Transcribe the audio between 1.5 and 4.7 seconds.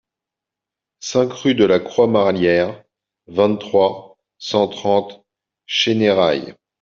de la Croix Marlière, vingt-trois, cent